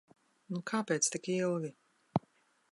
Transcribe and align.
Nu 0.55 0.61
kāpēc 0.71 1.11
tik 1.17 1.31
ilgi? 1.35 1.73